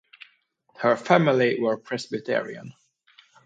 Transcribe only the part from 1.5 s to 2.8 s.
were Presbyterian.